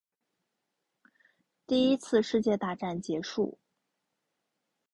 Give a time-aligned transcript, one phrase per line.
[1.67, 3.59] 第一次世界大战结束